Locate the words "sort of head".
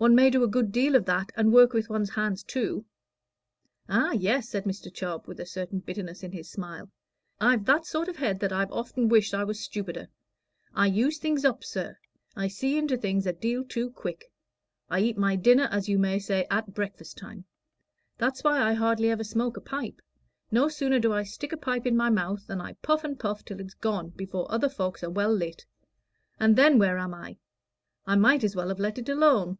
7.84-8.40